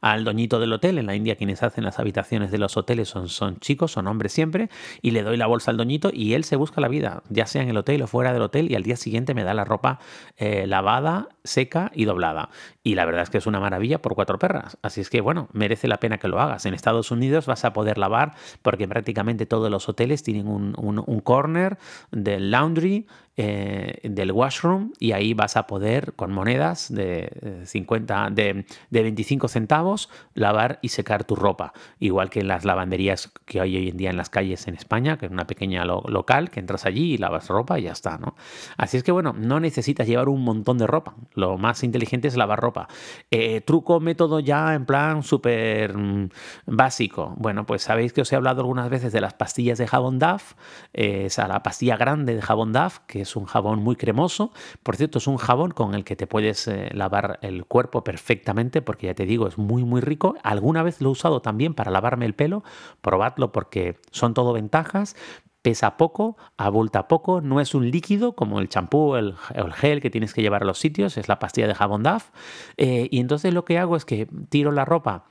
al 0.00 0.24
doñito 0.24 0.60
del 0.60 0.72
hotel. 0.72 0.98
En 0.98 1.06
la 1.06 1.14
India 1.14 1.36
quienes 1.36 1.62
hacen 1.62 1.84
las 1.84 1.98
habitaciones 1.98 2.50
de 2.50 2.58
los 2.58 2.76
hoteles 2.76 3.08
son, 3.08 3.28
son 3.28 3.58
chicos, 3.58 3.92
son 3.92 4.06
hombres 4.06 4.32
siempre. 4.32 4.68
Y 5.02 5.10
le 5.12 5.22
doy 5.22 5.36
la 5.36 5.46
bolsa 5.46 5.70
al 5.70 5.76
doñito 5.76 6.10
y 6.12 6.34
él 6.34 6.44
se 6.44 6.56
busca 6.56 6.80
la 6.80 6.88
vida, 6.88 7.22
ya 7.28 7.46
sea 7.46 7.62
en 7.62 7.68
el 7.68 7.76
hotel 7.76 8.02
o 8.02 8.06
fuera 8.06 8.32
del 8.32 8.42
hotel. 8.42 8.70
Y 8.70 8.74
al 8.74 8.82
día 8.82 8.96
siguiente 8.96 9.34
me 9.34 9.44
da 9.44 9.54
la 9.54 9.64
ropa 9.64 9.98
eh, 10.36 10.66
lavada, 10.66 11.28
seca 11.44 11.90
y 11.94 12.04
doblada. 12.04 12.50
Y 12.82 12.94
la 12.94 13.04
verdad 13.04 13.22
es 13.22 13.30
que 13.30 13.38
es 13.38 13.46
una 13.46 13.60
maravilla 13.60 14.00
por 14.00 14.14
cuatro 14.14 14.38
perras. 14.38 14.78
Así 14.82 15.00
es 15.00 15.10
que 15.10 15.20
bueno, 15.20 15.48
merece 15.52 15.88
la 15.88 15.98
pena 15.98 16.18
que 16.18 16.28
lo 16.28 16.40
hagas. 16.40 16.66
En 16.66 16.74
Estados 16.74 17.10
Unidos 17.10 17.46
vas 17.46 17.64
a 17.64 17.72
poder 17.72 17.98
lavar 17.98 18.32
porque 18.62 18.86
prácticamente 18.86 19.46
todos 19.46 19.70
los 19.70 19.88
hoteles 19.88 20.22
tienen 20.22 20.48
un, 20.48 20.74
un 20.76 21.20
corner 21.20 21.78
del 22.10 22.50
laundry 22.50 23.06
eh, 23.36 23.98
del 24.04 24.30
washroom 24.32 24.92
y 25.00 25.12
ahí 25.12 25.34
vas 25.34 25.56
a 25.56 25.66
poder 25.66 26.12
con 26.14 26.32
monedas 26.32 26.92
de 26.92 27.62
50 27.64 28.30
de, 28.30 28.64
25 28.90 29.48
centavos 29.48 30.08
lavar 30.34 30.78
y 30.82 30.90
secar 30.90 31.24
tu 31.24 31.34
ropa. 31.34 31.72
Igual 31.98 32.30
que 32.30 32.40
en 32.40 32.48
las 32.48 32.64
lavanderías 32.64 33.32
que 33.44 33.60
hay 33.60 33.76
hoy 33.76 33.88
en 33.88 33.96
día 33.96 34.10
en 34.10 34.16
las 34.16 34.30
calles 34.30 34.68
en 34.68 34.74
España 34.74 35.18
que 35.18 35.26
es 35.26 35.32
una 35.32 35.46
pequeña 35.46 35.84
local 35.84 36.50
que 36.50 36.60
entras 36.60 36.86
allí 36.86 37.14
y 37.14 37.18
lavas 37.18 37.48
ropa 37.48 37.78
y 37.78 37.82
ya 37.82 37.92
está 37.92 38.18
no 38.18 38.36
así 38.76 38.98
es 38.98 39.02
que 39.02 39.10
bueno 39.10 39.34
no 39.36 39.58
necesitas 39.58 40.06
llevar 40.06 40.28
un 40.28 40.42
montón 40.42 40.78
de 40.78 40.86
ropa. 40.86 41.14
Lo 41.34 41.58
más 41.58 41.82
inteligente 41.82 42.28
es 42.28 42.36
lavar 42.36 42.60
ropa. 42.60 42.88
Eh, 43.30 43.60
truco 43.62 43.98
método 44.00 44.40
ya 44.40 44.74
en 44.74 44.86
plan 44.86 45.22
súper 45.24 45.96
mm, 45.96 46.28
básico. 46.66 47.34
Bueno 47.36 47.66
pues 47.66 47.82
sabéis 47.82 48.12
que 48.12 48.20
os 48.20 48.32
he 48.32 48.36
hablado 48.36 48.60
algunas 48.60 48.88
veces 48.90 49.12
de 49.12 49.20
las 49.20 49.34
pastillas 49.34 49.78
de 49.78 49.86
jabón 49.86 50.18
DAF 50.18 50.54
eh, 50.92 51.28
la 51.36 51.62
pastilla 51.62 51.96
grande 51.96 52.34
de 52.34 52.42
jabón 52.42 52.72
DAF 52.72 53.00
que 53.06 53.23
es 53.24 53.36
un 53.36 53.44
jabón 53.44 53.82
muy 53.82 53.96
cremoso. 53.96 54.52
Por 54.82 54.96
cierto, 54.96 55.18
es 55.18 55.26
un 55.26 55.36
jabón 55.36 55.72
con 55.72 55.94
el 55.94 56.04
que 56.04 56.16
te 56.16 56.26
puedes 56.26 56.68
eh, 56.68 56.88
lavar 56.92 57.38
el 57.42 57.66
cuerpo 57.66 58.04
perfectamente 58.04 58.80
porque 58.80 59.08
ya 59.08 59.14
te 59.14 59.26
digo, 59.26 59.48
es 59.48 59.58
muy 59.58 59.84
muy 59.84 60.00
rico. 60.00 60.36
Alguna 60.42 60.82
vez 60.82 61.00
lo 61.00 61.08
he 61.08 61.12
usado 61.12 61.42
también 61.42 61.74
para 61.74 61.90
lavarme 61.90 62.26
el 62.26 62.34
pelo. 62.34 62.62
Probadlo 63.00 63.52
porque 63.52 63.98
son 64.10 64.32
todo 64.32 64.52
ventajas 64.52 65.16
pesa 65.62 65.96
poco, 65.96 66.36
abulta 66.58 67.08
poco, 67.08 67.40
no 67.40 67.58
es 67.58 67.74
un 67.74 67.90
líquido 67.90 68.34
como 68.36 68.60
el 68.60 68.68
champú, 68.68 69.16
el, 69.16 69.34
el, 69.54 69.72
gel 69.72 70.02
que 70.02 70.10
tienes 70.10 70.34
que 70.34 70.42
llevar 70.42 70.62
a 70.62 70.66
los 70.66 70.78
sitios, 70.78 71.16
es 71.16 71.26
la 71.26 71.38
pastilla 71.38 71.66
de 71.66 71.74
jabón 71.74 72.02
DAF. 72.02 72.28
Eh, 72.76 73.08
y 73.10 73.18
entonces 73.18 73.54
lo 73.54 73.64
que 73.64 73.78
hago 73.78 73.96
es 73.96 74.04
que 74.04 74.28
tiro 74.50 74.72
la 74.72 74.84
ropa 74.84 75.24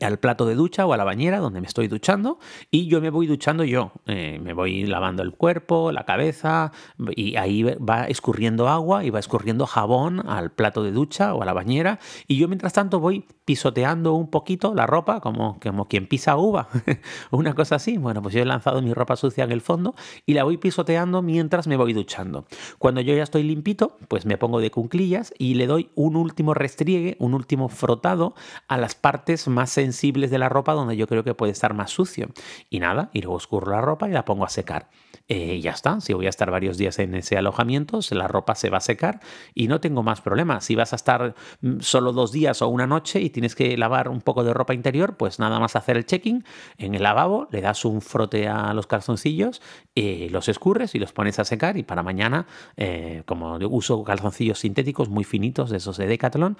al 0.00 0.18
plato 0.18 0.46
de 0.46 0.54
ducha 0.54 0.84
o 0.84 0.92
a 0.92 0.96
la 0.96 1.04
bañera 1.04 1.38
donde 1.38 1.60
me 1.60 1.66
estoy 1.66 1.86
duchando 1.88 2.38
y 2.70 2.88
yo 2.88 3.00
me 3.00 3.10
voy 3.10 3.26
duchando 3.26 3.64
yo. 3.64 3.92
Eh, 4.06 4.40
me 4.42 4.52
voy 4.52 4.84
lavando 4.84 5.22
el 5.22 5.32
cuerpo, 5.32 5.92
la 5.92 6.04
cabeza 6.04 6.72
y 7.14 7.36
ahí 7.36 7.62
va 7.62 8.04
escurriendo 8.04 8.68
agua 8.68 9.04
y 9.04 9.10
va 9.10 9.20
escurriendo 9.20 9.66
jabón 9.66 10.28
al 10.28 10.50
plato 10.50 10.82
de 10.82 10.90
ducha 10.90 11.34
o 11.34 11.42
a 11.42 11.46
la 11.46 11.52
bañera 11.52 12.00
y 12.26 12.36
yo 12.36 12.48
mientras 12.48 12.72
tanto 12.72 12.98
voy 12.98 13.24
pisoteando 13.44 14.14
un 14.14 14.28
poquito 14.28 14.74
la 14.74 14.86
ropa 14.86 15.20
como, 15.20 15.58
como 15.60 15.86
quien 15.86 16.08
pisa 16.08 16.36
uva, 16.36 16.68
una 17.30 17.54
cosa 17.54 17.76
así. 17.76 17.96
Bueno, 17.96 18.20
pues 18.22 18.34
yo 18.34 18.42
he 18.42 18.44
lanzado 18.44 18.82
mi 18.82 18.92
ropa 18.92 19.14
sucia 19.14 19.44
en 19.44 19.52
el 19.52 19.60
fondo 19.60 19.94
y 20.26 20.34
la 20.34 20.42
voy 20.42 20.56
pisoteando 20.56 21.22
mientras 21.22 21.68
me 21.68 21.76
voy 21.76 21.92
duchando. 21.92 22.46
Cuando 22.78 23.00
yo 23.00 23.14
ya 23.14 23.22
estoy 23.22 23.44
limpito, 23.44 23.98
pues 24.08 24.26
me 24.26 24.36
pongo 24.36 24.60
de 24.60 24.72
cunclillas 24.72 25.32
y 25.38 25.54
le 25.54 25.68
doy 25.68 25.90
un 25.94 26.16
último 26.16 26.54
restriegue, 26.54 27.16
un 27.20 27.34
último 27.34 27.68
frotado 27.68 28.34
a 28.66 28.76
las 28.78 28.96
partes 28.96 29.46
más 29.46 29.75
sensibles 29.76 30.30
de 30.30 30.38
la 30.38 30.48
ropa 30.48 30.72
donde 30.72 30.96
yo 30.96 31.06
creo 31.06 31.22
que 31.22 31.34
puede 31.34 31.52
estar 31.52 31.74
más 31.74 31.90
sucio. 31.90 32.30
Y 32.70 32.80
nada, 32.80 33.10
y 33.12 33.20
luego 33.20 33.36
escurro 33.36 33.72
la 33.72 33.80
ropa 33.80 34.08
y 34.08 34.12
la 34.12 34.24
pongo 34.24 34.44
a 34.44 34.48
secar. 34.48 34.88
Eh, 35.28 35.60
ya 35.60 35.72
está, 35.72 36.00
si 36.00 36.12
voy 36.12 36.26
a 36.26 36.28
estar 36.28 36.52
varios 36.52 36.78
días 36.78 37.00
en 37.00 37.16
ese 37.16 37.36
alojamiento, 37.36 37.98
la 38.12 38.28
ropa 38.28 38.54
se 38.54 38.70
va 38.70 38.78
a 38.78 38.80
secar 38.80 39.20
y 39.54 39.66
no 39.66 39.80
tengo 39.80 40.04
más 40.04 40.20
problemas. 40.20 40.64
Si 40.64 40.76
vas 40.76 40.92
a 40.92 40.96
estar 40.96 41.34
mm, 41.62 41.80
solo 41.80 42.12
dos 42.12 42.30
días 42.30 42.62
o 42.62 42.68
una 42.68 42.86
noche 42.86 43.20
y 43.20 43.30
tienes 43.30 43.56
que 43.56 43.76
lavar 43.76 44.08
un 44.08 44.20
poco 44.20 44.44
de 44.44 44.54
ropa 44.54 44.72
interior, 44.72 45.16
pues 45.16 45.40
nada 45.40 45.58
más 45.58 45.74
hacer 45.74 45.96
el 45.96 46.06
checking 46.06 46.44
en 46.78 46.94
el 46.94 47.02
lavabo, 47.02 47.48
le 47.50 47.60
das 47.60 47.84
un 47.84 48.02
frote 48.02 48.46
a 48.46 48.72
los 48.72 48.86
calzoncillos, 48.86 49.60
eh, 49.96 50.28
los 50.30 50.48
escurres 50.48 50.94
y 50.94 51.00
los 51.00 51.12
pones 51.12 51.40
a 51.40 51.44
secar 51.44 51.76
y 51.76 51.82
para 51.82 52.04
mañana, 52.04 52.46
eh, 52.76 53.24
como 53.26 53.56
uso 53.68 54.04
calzoncillos 54.04 54.60
sintéticos 54.60 55.08
muy 55.08 55.24
finitos, 55.24 55.70
de 55.70 55.78
esos 55.78 55.96
de 55.96 56.06
Decathlon, 56.06 56.56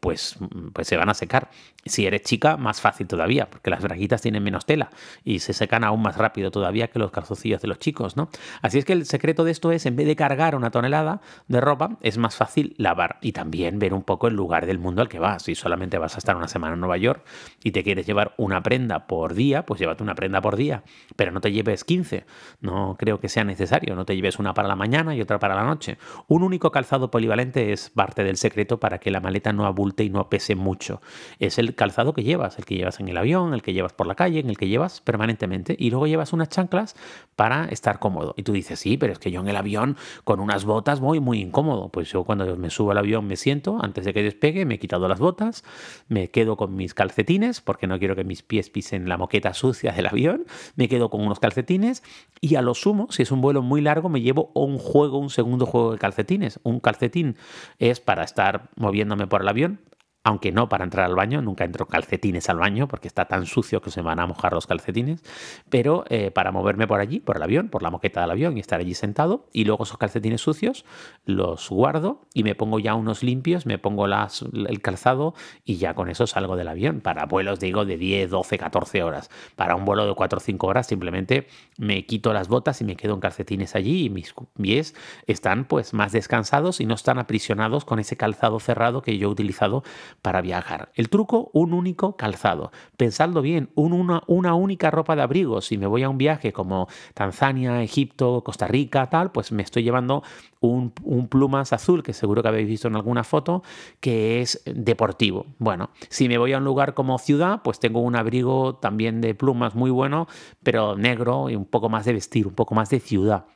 pues, 0.00 0.38
pues 0.72 0.88
se 0.88 0.96
van 0.96 1.08
a 1.08 1.14
secar. 1.14 1.50
Si 1.84 2.04
eres 2.04 2.22
chica, 2.22 2.56
más 2.56 2.80
fácil 2.80 3.06
todavía, 3.06 3.48
porque 3.48 3.70
las 3.70 3.80
braguitas 3.80 4.22
tienen 4.22 4.42
menos 4.42 4.66
tela 4.66 4.90
y 5.24 5.38
se 5.38 5.52
secan 5.52 5.84
aún 5.84 6.02
más 6.02 6.16
rápido 6.16 6.50
todavía 6.50 6.88
que 6.88 6.98
los 6.98 7.12
calzoncillos 7.12 7.62
de 7.62 7.68
los 7.68 7.75
chicos, 7.78 8.16
¿no? 8.16 8.28
Así 8.62 8.78
es 8.78 8.84
que 8.84 8.92
el 8.92 9.06
secreto 9.06 9.44
de 9.44 9.52
esto 9.52 9.72
es, 9.72 9.86
en 9.86 9.96
vez 9.96 10.06
de 10.06 10.16
cargar 10.16 10.54
una 10.54 10.70
tonelada 10.70 11.20
de 11.48 11.60
ropa, 11.60 11.98
es 12.00 12.18
más 12.18 12.36
fácil 12.36 12.74
lavar 12.78 13.18
y 13.20 13.32
también 13.32 13.78
ver 13.78 13.94
un 13.94 14.02
poco 14.02 14.28
el 14.28 14.34
lugar 14.34 14.66
del 14.66 14.78
mundo 14.78 15.02
al 15.02 15.08
que 15.08 15.18
vas. 15.18 15.42
Si 15.42 15.54
solamente 15.54 15.98
vas 15.98 16.14
a 16.14 16.18
estar 16.18 16.36
una 16.36 16.48
semana 16.48 16.74
en 16.74 16.80
Nueva 16.80 16.96
York 16.96 17.24
y 17.62 17.72
te 17.72 17.82
quieres 17.82 18.06
llevar 18.06 18.34
una 18.36 18.62
prenda 18.62 19.06
por 19.06 19.34
día, 19.34 19.64
pues 19.64 19.80
llévate 19.80 20.02
una 20.02 20.14
prenda 20.14 20.40
por 20.40 20.56
día, 20.56 20.82
pero 21.16 21.32
no 21.32 21.40
te 21.40 21.52
lleves 21.52 21.84
15. 21.84 22.26
No 22.60 22.96
creo 22.98 23.20
que 23.20 23.28
sea 23.28 23.44
necesario, 23.44 23.94
no 23.94 24.04
te 24.04 24.14
lleves 24.14 24.38
una 24.38 24.54
para 24.54 24.68
la 24.68 24.76
mañana 24.76 25.14
y 25.14 25.20
otra 25.20 25.38
para 25.38 25.54
la 25.54 25.64
noche. 25.64 25.98
Un 26.28 26.42
único 26.42 26.70
calzado 26.70 27.10
polivalente 27.10 27.72
es 27.72 27.90
parte 27.90 28.24
del 28.24 28.36
secreto 28.36 28.80
para 28.80 28.98
que 28.98 29.10
la 29.10 29.20
maleta 29.20 29.52
no 29.52 29.66
abulte 29.66 30.04
y 30.04 30.10
no 30.10 30.28
pese 30.28 30.54
mucho. 30.54 31.00
Es 31.38 31.58
el 31.58 31.74
calzado 31.74 32.12
que 32.12 32.22
llevas, 32.22 32.58
el 32.58 32.64
que 32.64 32.76
llevas 32.76 33.00
en 33.00 33.08
el 33.08 33.16
avión, 33.16 33.54
el 33.54 33.62
que 33.62 33.72
llevas 33.72 33.92
por 33.92 34.06
la 34.06 34.14
calle, 34.14 34.40
en 34.40 34.50
el 34.50 34.56
que 34.56 34.68
llevas 34.68 35.00
permanentemente. 35.00 35.76
Y 35.78 35.90
luego 35.90 36.06
llevas 36.06 36.32
unas 36.32 36.48
chanclas 36.48 36.96
para 37.36 37.65
estar 37.70 37.98
cómodo. 37.98 38.34
Y 38.36 38.42
tú 38.42 38.52
dices, 38.52 38.80
sí, 38.80 38.96
pero 38.96 39.12
es 39.12 39.18
que 39.18 39.30
yo 39.30 39.40
en 39.40 39.48
el 39.48 39.56
avión 39.56 39.96
con 40.24 40.40
unas 40.40 40.64
botas 40.64 41.00
voy 41.00 41.20
muy 41.20 41.40
incómodo. 41.40 41.88
Pues 41.88 42.10
yo 42.10 42.24
cuando 42.24 42.56
me 42.56 42.70
subo 42.70 42.90
al 42.92 42.98
avión 42.98 43.26
me 43.26 43.36
siento, 43.36 43.78
antes 43.82 44.04
de 44.04 44.12
que 44.12 44.22
despegue, 44.22 44.64
me 44.64 44.74
he 44.74 44.78
quitado 44.78 45.08
las 45.08 45.18
botas, 45.18 45.64
me 46.08 46.30
quedo 46.30 46.56
con 46.56 46.74
mis 46.76 46.94
calcetines, 46.94 47.60
porque 47.60 47.86
no 47.86 47.98
quiero 47.98 48.16
que 48.16 48.24
mis 48.24 48.42
pies 48.42 48.70
pisen 48.70 49.08
la 49.08 49.16
moqueta 49.16 49.54
sucia 49.54 49.92
del 49.92 50.06
avión, 50.06 50.46
me 50.76 50.88
quedo 50.88 51.10
con 51.10 51.20
unos 51.20 51.40
calcetines 51.40 52.02
y 52.40 52.56
a 52.56 52.62
lo 52.62 52.74
sumo, 52.74 53.08
si 53.10 53.22
es 53.22 53.30
un 53.30 53.40
vuelo 53.40 53.62
muy 53.62 53.80
largo, 53.80 54.08
me 54.08 54.20
llevo 54.20 54.50
un 54.54 54.78
juego, 54.78 55.18
un 55.18 55.30
segundo 55.30 55.66
juego 55.66 55.92
de 55.92 55.98
calcetines. 55.98 56.60
Un 56.62 56.80
calcetín 56.80 57.36
es 57.78 58.00
para 58.00 58.24
estar 58.24 58.70
moviéndome 58.76 59.26
por 59.26 59.42
el 59.42 59.48
avión, 59.48 59.80
aunque 60.26 60.50
no 60.50 60.68
para 60.68 60.82
entrar 60.82 61.06
al 61.06 61.14
baño, 61.14 61.40
nunca 61.40 61.62
entro 61.62 61.86
calcetines 61.86 62.50
al 62.50 62.58
baño 62.58 62.88
porque 62.88 63.06
está 63.06 63.26
tan 63.26 63.46
sucio 63.46 63.80
que 63.80 63.92
se 63.92 64.00
van 64.00 64.18
a 64.18 64.26
mojar 64.26 64.54
los 64.54 64.66
calcetines, 64.66 65.22
pero 65.70 66.04
eh, 66.08 66.32
para 66.32 66.50
moverme 66.50 66.88
por 66.88 66.98
allí, 66.98 67.20
por 67.20 67.36
el 67.36 67.44
avión, 67.44 67.68
por 67.68 67.84
la 67.84 67.90
moqueta 67.90 68.22
del 68.22 68.32
avión 68.32 68.56
y 68.56 68.60
estar 68.60 68.80
allí 68.80 68.94
sentado, 68.94 69.46
y 69.52 69.66
luego 69.66 69.84
esos 69.84 69.98
calcetines 69.98 70.40
sucios 70.40 70.84
los 71.26 71.70
guardo 71.70 72.22
y 72.34 72.42
me 72.42 72.56
pongo 72.56 72.80
ya 72.80 72.96
unos 72.96 73.22
limpios, 73.22 73.66
me 73.66 73.78
pongo 73.78 74.06
el 74.06 74.82
calzado 74.82 75.34
y 75.64 75.76
ya 75.76 75.94
con 75.94 76.08
eso 76.08 76.26
salgo 76.26 76.56
del 76.56 76.66
avión. 76.66 77.02
Para 77.02 77.26
vuelos, 77.26 77.60
digo, 77.60 77.84
de 77.84 77.96
10, 77.96 78.28
12, 78.28 78.58
14 78.58 79.04
horas. 79.04 79.30
Para 79.54 79.76
un 79.76 79.84
vuelo 79.84 80.08
de 80.08 80.14
4 80.16 80.38
o 80.38 80.40
5 80.40 80.66
horas 80.66 80.88
simplemente 80.88 81.46
me 81.78 82.04
quito 82.04 82.32
las 82.32 82.48
botas 82.48 82.80
y 82.80 82.84
me 82.84 82.96
quedo 82.96 83.14
en 83.14 83.20
calcetines 83.20 83.76
allí 83.76 84.06
y 84.06 84.10
mis 84.10 84.34
pies 84.60 84.96
están 85.28 85.66
pues 85.66 85.94
más 85.94 86.10
descansados 86.10 86.80
y 86.80 86.84
no 86.84 86.94
están 86.94 87.20
aprisionados 87.20 87.84
con 87.84 88.00
ese 88.00 88.16
calzado 88.16 88.58
cerrado 88.58 89.02
que 89.02 89.18
yo 89.18 89.28
he 89.28 89.30
utilizado 89.30 89.84
para 90.22 90.40
viajar. 90.40 90.90
El 90.94 91.08
truco, 91.08 91.50
un 91.52 91.72
único 91.72 92.16
calzado. 92.16 92.72
Pensadlo 92.96 93.42
bien, 93.42 93.70
una, 93.74 94.22
única 94.26 94.90
ropa 94.90 95.16
de 95.16 95.22
abrigo. 95.22 95.60
Si 95.60 95.78
me 95.78 95.86
voy 95.86 96.02
a 96.02 96.08
un 96.08 96.18
viaje 96.18 96.52
como 96.52 96.88
Tanzania, 97.14 97.82
Egipto, 97.82 98.42
Costa 98.44 98.66
Rica, 98.66 99.08
tal, 99.08 99.32
pues 99.32 99.52
me 99.52 99.62
estoy 99.62 99.82
llevando 99.82 100.22
un, 100.60 100.92
un, 101.04 101.28
plumas 101.28 101.72
azul, 101.72 102.02
que 102.02 102.12
seguro 102.12 102.42
que 102.42 102.48
habéis 102.48 102.68
visto 102.68 102.88
en 102.88 102.96
alguna 102.96 103.24
foto, 103.24 103.62
que 104.00 104.40
es 104.40 104.62
deportivo. 104.64 105.46
Bueno, 105.58 105.90
si 106.08 106.28
me 106.28 106.38
voy 106.38 106.52
a 106.52 106.58
un 106.58 106.64
lugar 106.64 106.94
como 106.94 107.18
ciudad, 107.18 107.62
pues 107.62 107.78
tengo 107.78 108.00
un 108.00 108.16
abrigo 108.16 108.76
también 108.76 109.20
de 109.20 109.34
plumas 109.34 109.74
muy 109.74 109.90
bueno, 109.90 110.26
pero 110.62 110.96
negro 110.96 111.50
y 111.50 111.56
un 111.56 111.66
poco 111.66 111.88
más 111.88 112.04
de 112.04 112.12
vestir, 112.12 112.46
un 112.46 112.54
poco 112.54 112.74
más 112.74 112.90
de 112.90 113.00
ciudad 113.00 113.46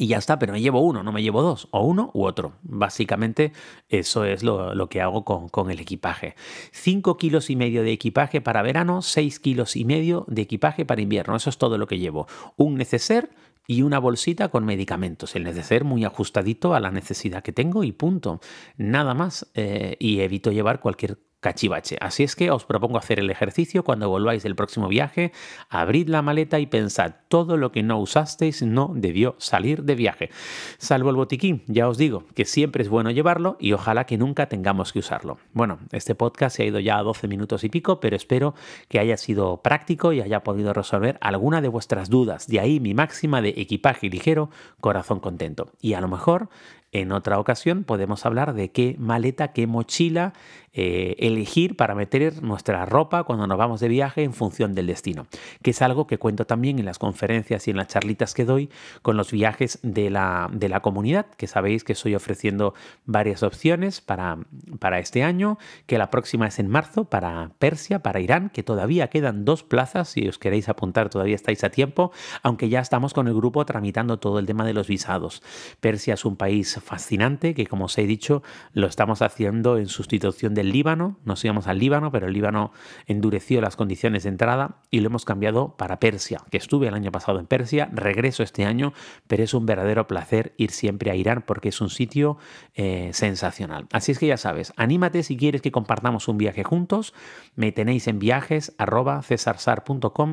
y 0.00 0.06
ya 0.06 0.16
está, 0.16 0.38
pero 0.38 0.54
me 0.54 0.62
llevo 0.62 0.80
uno, 0.80 1.02
no 1.02 1.12
me 1.12 1.22
llevo 1.22 1.42
dos, 1.42 1.68
o 1.72 1.84
uno 1.84 2.10
u 2.14 2.24
otro. 2.24 2.54
Básicamente 2.62 3.52
eso 3.90 4.24
es 4.24 4.42
lo, 4.42 4.88
que 4.88 5.02
hago 5.02 5.26
con, 5.26 5.50
con, 5.50 5.70
el 5.70 5.78
equipaje. 5.78 6.36
5 6.72 7.18
kilos 7.18 7.50
y 7.50 7.56
medio 7.56 7.82
de 7.82 7.92
equipaje 7.92 8.40
para 8.40 8.62
verano, 8.62 9.02
6 9.02 9.38
kilos 9.40 9.76
y 9.76 9.84
medio 9.84 10.24
de 10.26 10.40
equipaje 10.40 10.86
para 10.86 11.02
invierno. 11.02 11.36
Eso 11.36 11.50
es 11.50 11.58
todo 11.58 11.76
lo 11.76 11.86
que 11.86 11.98
llevo. 11.98 12.26
Un 12.56 12.76
neceser 12.76 13.28
y 13.66 13.82
una 13.82 13.98
bolsita 13.98 14.48
con 14.48 14.64
medicamentos. 14.64 15.36
El 15.36 15.44
neceser 15.44 15.84
muy 15.84 16.06
ajustadito 16.06 16.72
a 16.74 16.80
la 16.80 16.90
necesidad 16.90 17.42
que 17.42 17.52
tengo 17.52 17.84
y 17.84 17.92
punto. 17.92 18.40
Nada 18.78 19.12
más. 19.12 19.50
Eh, 19.52 19.96
y 19.98 20.20
evito 20.20 20.50
llevar 20.50 20.80
cualquier 20.80 21.18
cachivache. 21.40 21.96
Así 22.00 22.22
es 22.22 22.36
que 22.36 22.50
os 22.50 22.64
propongo 22.64 22.98
hacer 22.98 23.18
el 23.18 23.30
ejercicio 23.30 23.82
cuando 23.82 24.08
volváis 24.08 24.42
del 24.42 24.54
próximo 24.54 24.88
viaje, 24.88 25.32
abrid 25.68 26.08
la 26.08 26.22
maleta 26.22 26.58
y 26.60 26.66
pensad, 26.66 27.14
todo 27.28 27.56
lo 27.56 27.72
que 27.72 27.82
no 27.82 27.98
usasteis 27.98 28.62
no 28.62 28.92
debió 28.94 29.34
salir 29.38 29.82
de 29.84 29.94
viaje. 29.94 30.30
Salvo 30.78 31.10
el 31.10 31.16
botiquín, 31.16 31.62
ya 31.66 31.88
os 31.88 31.98
digo 31.98 32.24
que 32.34 32.44
siempre 32.44 32.82
es 32.82 32.88
bueno 32.88 33.10
llevarlo 33.10 33.56
y 33.58 33.72
ojalá 33.72 34.04
que 34.04 34.18
nunca 34.18 34.48
tengamos 34.48 34.92
que 34.92 34.98
usarlo. 35.00 35.38
Bueno, 35.52 35.78
este 35.92 36.14
podcast 36.14 36.56
se 36.56 36.62
ha 36.62 36.66
ido 36.66 36.78
ya 36.78 36.98
a 36.98 37.02
12 37.02 37.28
minutos 37.28 37.64
y 37.64 37.68
pico, 37.68 38.00
pero 38.00 38.16
espero 38.16 38.54
que 38.88 38.98
haya 38.98 39.16
sido 39.16 39.62
práctico 39.62 40.12
y 40.12 40.20
haya 40.20 40.44
podido 40.44 40.72
resolver 40.72 41.18
alguna 41.20 41.60
de 41.60 41.68
vuestras 41.68 42.10
dudas. 42.10 42.46
De 42.46 42.60
ahí 42.60 42.80
mi 42.80 42.94
máxima 42.94 43.40
de 43.40 43.50
equipaje 43.56 44.08
ligero, 44.08 44.50
corazón 44.80 45.20
contento. 45.20 45.72
Y 45.80 45.94
a 45.94 46.00
lo 46.00 46.08
mejor 46.08 46.48
en 46.92 47.12
otra 47.12 47.38
ocasión 47.38 47.84
podemos 47.84 48.26
hablar 48.26 48.54
de 48.54 48.70
qué 48.70 48.96
maleta, 48.98 49.52
qué 49.52 49.66
mochila 49.66 50.32
eh, 50.72 51.16
elegir 51.18 51.76
para 51.76 51.96
meter 51.96 52.44
nuestra 52.44 52.86
ropa 52.86 53.24
cuando 53.24 53.48
nos 53.48 53.58
vamos 53.58 53.80
de 53.80 53.88
viaje 53.88 54.22
en 54.22 54.32
función 54.32 54.72
del 54.72 54.86
destino, 54.86 55.26
que 55.62 55.70
es 55.72 55.82
algo 55.82 56.06
que 56.06 56.18
cuento 56.18 56.46
también 56.46 56.78
en 56.78 56.84
las 56.84 57.00
conferencias 57.00 57.66
y 57.66 57.72
en 57.72 57.76
las 57.76 57.88
charlitas 57.88 58.34
que 58.34 58.44
doy 58.44 58.70
con 59.02 59.16
los 59.16 59.32
viajes 59.32 59.80
de 59.82 60.10
la, 60.10 60.48
de 60.52 60.68
la 60.68 60.78
comunidad, 60.78 61.26
que 61.36 61.48
sabéis 61.48 61.82
que 61.82 61.94
estoy 61.94 62.14
ofreciendo 62.14 62.74
varias 63.04 63.42
opciones 63.42 64.00
para, 64.00 64.38
para 64.78 65.00
este 65.00 65.24
año, 65.24 65.58
que 65.86 65.98
la 65.98 66.08
próxima 66.10 66.46
es 66.46 66.60
en 66.60 66.68
marzo 66.68 67.04
para 67.04 67.50
Persia, 67.58 67.98
para 67.98 68.20
Irán, 68.20 68.48
que 68.50 68.62
todavía 68.62 69.08
quedan 69.08 69.44
dos 69.44 69.64
plazas, 69.64 70.10
si 70.10 70.28
os 70.28 70.38
queréis 70.38 70.68
apuntar 70.68 71.10
todavía 71.10 71.34
estáis 71.34 71.64
a 71.64 71.70
tiempo, 71.70 72.12
aunque 72.44 72.68
ya 72.68 72.78
estamos 72.78 73.12
con 73.12 73.26
el 73.26 73.34
grupo 73.34 73.64
tramitando 73.64 74.20
todo 74.20 74.38
el 74.38 74.46
tema 74.46 74.64
de 74.64 74.74
los 74.74 74.86
visados. 74.86 75.42
Persia 75.80 76.14
es 76.14 76.24
un 76.24 76.36
país 76.36 76.79
fascinante 76.80 77.54
que, 77.54 77.66
como 77.66 77.86
os 77.86 77.98
he 77.98 78.06
dicho, 78.06 78.42
lo 78.72 78.86
estamos 78.86 79.22
haciendo 79.22 79.78
en 79.78 79.86
sustitución 79.86 80.54
del 80.54 80.70
Líbano. 80.70 81.18
Nos 81.24 81.44
íbamos 81.44 81.66
al 81.66 81.78
Líbano, 81.78 82.10
pero 82.10 82.26
el 82.26 82.32
Líbano 82.32 82.72
endureció 83.06 83.60
las 83.60 83.76
condiciones 83.76 84.24
de 84.24 84.30
entrada 84.30 84.76
y 84.90 85.00
lo 85.00 85.06
hemos 85.06 85.24
cambiado 85.24 85.76
para 85.76 86.00
Persia, 86.00 86.42
que 86.50 86.56
estuve 86.56 86.88
el 86.88 86.94
año 86.94 87.12
pasado 87.12 87.38
en 87.38 87.46
Persia, 87.46 87.88
regreso 87.92 88.42
este 88.42 88.64
año, 88.64 88.92
pero 89.26 89.42
es 89.42 89.54
un 89.54 89.66
verdadero 89.66 90.06
placer 90.06 90.54
ir 90.56 90.70
siempre 90.70 91.10
a 91.10 91.16
Irán 91.16 91.42
porque 91.46 91.70
es 91.70 91.80
un 91.80 91.90
sitio 91.90 92.38
eh, 92.74 93.10
sensacional. 93.12 93.86
Así 93.92 94.12
es 94.12 94.18
que 94.18 94.26
ya 94.26 94.36
sabes, 94.36 94.72
anímate 94.76 95.22
si 95.22 95.36
quieres 95.36 95.62
que 95.62 95.72
compartamos 95.72 96.28
un 96.28 96.38
viaje 96.38 96.64
juntos. 96.64 97.14
Me 97.54 97.72
tenéis 97.72 98.06
en 98.08 98.18
viajes 98.18 98.74
arroba. 98.78 99.22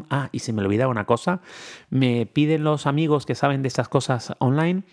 Ah, 0.10 0.30
y 0.32 0.40
se 0.40 0.54
me 0.54 0.62
olvidaba 0.62 0.92
una 0.92 1.06
cosa, 1.06 1.42
me 1.90 2.26
piden 2.26 2.64
los 2.64 2.88
amigos 2.88 3.26
que 3.26 3.36
saben 3.36 3.62
de 3.62 3.68
estas 3.68 3.90
cosas 3.90 4.34
online 4.40 4.84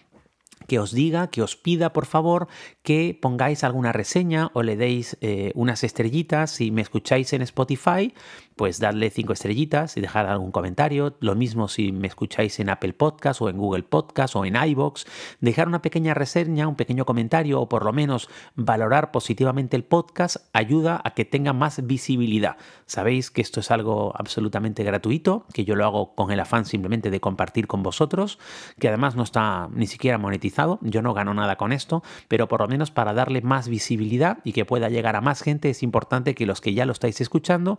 que 0.66 0.78
os 0.78 0.92
diga, 0.92 1.28
que 1.28 1.42
os 1.42 1.56
pida 1.56 1.92
por 1.92 2.06
favor 2.06 2.48
que 2.82 3.18
pongáis 3.20 3.64
alguna 3.64 3.92
reseña 3.92 4.50
o 4.54 4.62
le 4.62 4.76
deis 4.76 5.16
eh, 5.20 5.52
unas 5.54 5.84
estrellitas. 5.84 6.50
Si 6.50 6.70
me 6.70 6.82
escucháis 6.82 7.32
en 7.32 7.42
Spotify, 7.42 8.12
pues 8.56 8.78
darle 8.78 9.10
cinco 9.10 9.32
estrellitas 9.32 9.96
y 9.96 10.00
dejar 10.00 10.26
algún 10.26 10.52
comentario. 10.52 11.16
Lo 11.20 11.34
mismo 11.34 11.68
si 11.68 11.92
me 11.92 12.06
escucháis 12.06 12.60
en 12.60 12.70
Apple 12.70 12.92
Podcast 12.92 13.42
o 13.42 13.48
en 13.48 13.58
Google 13.58 13.82
Podcast 13.82 14.36
o 14.36 14.44
en 14.44 14.56
iBox, 14.56 15.06
dejar 15.40 15.68
una 15.68 15.82
pequeña 15.82 16.14
reseña, 16.14 16.68
un 16.68 16.76
pequeño 16.76 17.04
comentario 17.04 17.60
o 17.60 17.68
por 17.68 17.84
lo 17.84 17.92
menos 17.92 18.28
valorar 18.54 19.10
positivamente 19.10 19.76
el 19.76 19.84
podcast 19.84 20.36
ayuda 20.52 21.00
a 21.04 21.14
que 21.14 21.24
tenga 21.24 21.52
más 21.52 21.84
visibilidad. 21.86 22.56
Sabéis 22.86 23.30
que 23.30 23.42
esto 23.42 23.60
es 23.60 23.70
algo 23.70 24.12
absolutamente 24.16 24.84
gratuito, 24.84 25.46
que 25.52 25.64
yo 25.64 25.74
lo 25.74 25.84
hago 25.84 26.14
con 26.14 26.30
el 26.30 26.40
afán 26.40 26.64
simplemente 26.64 27.10
de 27.10 27.20
compartir 27.20 27.66
con 27.66 27.82
vosotros, 27.82 28.38
que 28.78 28.88
además 28.88 29.16
no 29.16 29.22
está 29.22 29.68
ni 29.72 29.86
siquiera 29.86 30.18
monetizado, 30.18 30.53
yo 30.82 31.02
no 31.02 31.14
gano 31.14 31.34
nada 31.34 31.56
con 31.56 31.72
esto, 31.72 32.02
pero 32.28 32.48
por 32.48 32.60
lo 32.60 32.68
menos 32.68 32.90
para 32.90 33.12
darle 33.12 33.42
más 33.42 33.68
visibilidad 33.68 34.38
y 34.44 34.52
que 34.52 34.64
pueda 34.64 34.88
llegar 34.88 35.16
a 35.16 35.20
más 35.20 35.42
gente 35.42 35.70
es 35.70 35.82
importante 35.82 36.34
que 36.34 36.46
los 36.46 36.60
que 36.60 36.74
ya 36.74 36.86
lo 36.86 36.92
estáis 36.92 37.20
escuchando 37.20 37.78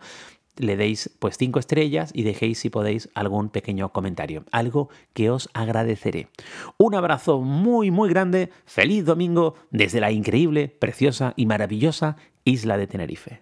le 0.57 0.77
deis 0.77 1.09
pues 1.19 1.37
cinco 1.37 1.59
estrellas 1.59 2.11
y 2.13 2.23
dejéis 2.23 2.59
si 2.59 2.69
podéis 2.69 3.09
algún 3.13 3.49
pequeño 3.49 3.89
comentario, 3.89 4.45
algo 4.51 4.89
que 5.13 5.29
os 5.29 5.49
agradeceré. 5.53 6.27
Un 6.77 6.95
abrazo 6.95 7.41
muy 7.41 7.91
muy 7.91 8.09
grande, 8.09 8.51
feliz 8.65 9.05
domingo 9.05 9.55
desde 9.71 9.99
la 9.99 10.11
increíble, 10.11 10.69
preciosa 10.69 11.33
y 11.35 11.45
maravillosa 11.45 12.17
isla 12.45 12.77
de 12.77 12.87
Tenerife. 12.87 13.41